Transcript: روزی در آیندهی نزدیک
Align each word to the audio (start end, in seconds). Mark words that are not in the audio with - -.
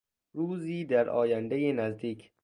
روزی 0.33 0.85
در 0.85 1.09
آیندهی 1.09 1.73
نزدیک 1.73 2.31